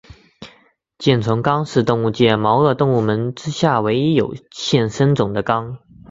[0.97, 5.77] 箭虫纲是动物界毛颚动物门之下唯一有现生种的纲。